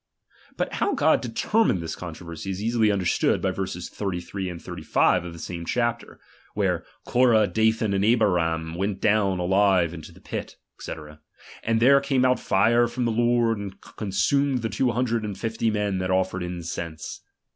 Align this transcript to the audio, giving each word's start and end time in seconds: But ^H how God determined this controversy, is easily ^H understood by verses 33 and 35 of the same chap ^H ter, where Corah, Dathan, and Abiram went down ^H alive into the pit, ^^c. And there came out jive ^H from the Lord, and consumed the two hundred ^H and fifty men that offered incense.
But 0.57 0.71
^H 0.71 0.73
how 0.77 0.95
God 0.95 1.21
determined 1.21 1.79
this 1.79 1.95
controversy, 1.95 2.49
is 2.49 2.59
easily 2.59 2.87
^H 2.87 2.93
understood 2.93 3.39
by 3.39 3.51
verses 3.51 3.87
33 3.87 4.49
and 4.49 4.59
35 4.59 5.25
of 5.25 5.33
the 5.33 5.37
same 5.37 5.63
chap 5.63 5.99
^H 5.99 6.01
ter, 6.01 6.19
where 6.55 6.83
Corah, 7.05 7.45
Dathan, 7.45 7.93
and 7.93 8.03
Abiram 8.03 8.73
went 8.73 8.99
down 8.99 9.37
^H 9.37 9.41
alive 9.41 9.93
into 9.93 10.11
the 10.11 10.19
pit, 10.19 10.55
^^c. 10.83 11.19
And 11.61 11.79
there 11.79 12.01
came 12.01 12.25
out 12.25 12.37
jive 12.37 12.85
^H 12.85 12.89
from 12.89 13.05
the 13.05 13.11
Lord, 13.11 13.59
and 13.59 13.79
consumed 13.79 14.63
the 14.63 14.69
two 14.69 14.89
hundred 14.89 15.21
^H 15.21 15.25
and 15.25 15.37
fifty 15.37 15.69
men 15.69 15.99
that 15.99 16.09
offered 16.09 16.41
incense. 16.41 17.21